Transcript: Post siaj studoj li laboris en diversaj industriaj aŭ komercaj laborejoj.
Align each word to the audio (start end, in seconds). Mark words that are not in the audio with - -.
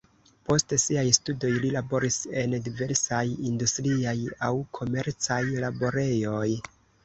Post 0.47 0.71
siaj 0.83 1.03
studoj 1.17 1.51
li 1.65 1.69
laboris 1.75 2.17
en 2.43 2.57
diversaj 2.69 3.21
industriaj 3.53 4.17
aŭ 4.51 4.53
komercaj 4.81 5.41
laborejoj. 5.69 6.47